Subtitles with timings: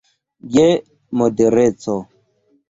[0.55, 0.63] Je
[1.21, 1.99] modereco.